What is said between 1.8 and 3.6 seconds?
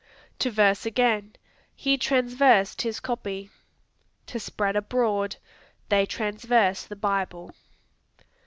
transversed his copy."